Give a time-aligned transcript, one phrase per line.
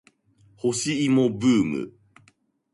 [0.57, 1.93] 干し芋ブーム